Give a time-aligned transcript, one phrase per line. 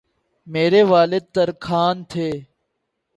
[0.47, 2.29] میرے والد ترکھان تھے